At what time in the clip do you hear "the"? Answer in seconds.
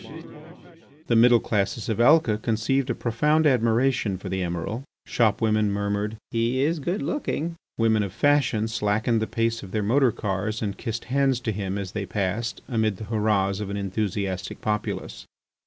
1.05-1.15, 4.29-4.41, 9.21-9.27, 12.97-13.05